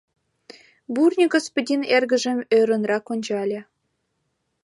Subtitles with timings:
[0.93, 3.59] Бурни господин эргыжым ӧрынрак ончале.